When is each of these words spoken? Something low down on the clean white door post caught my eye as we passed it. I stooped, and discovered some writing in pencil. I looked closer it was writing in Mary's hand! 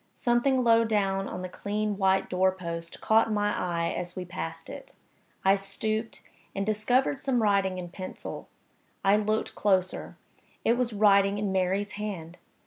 Something 0.15 0.63
low 0.63 0.83
down 0.83 1.27
on 1.27 1.43
the 1.43 1.47
clean 1.47 1.95
white 1.95 2.27
door 2.27 2.51
post 2.51 3.01
caught 3.01 3.31
my 3.31 3.55
eye 3.55 3.91
as 3.95 4.15
we 4.15 4.25
passed 4.25 4.67
it. 4.67 4.93
I 5.45 5.55
stooped, 5.55 6.23
and 6.55 6.65
discovered 6.65 7.19
some 7.19 7.43
writing 7.43 7.77
in 7.77 7.89
pencil. 7.89 8.49
I 9.05 9.15
looked 9.17 9.53
closer 9.53 10.17
it 10.65 10.73
was 10.73 10.91
writing 10.91 11.37
in 11.37 11.51
Mary's 11.51 11.91
hand! 12.01 12.39